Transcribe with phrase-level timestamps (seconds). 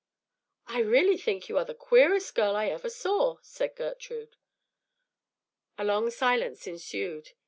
[0.65, 4.35] "I really think you are the queerest girl I ever saw," said Gertrude.
[5.77, 7.33] A long silence ensued.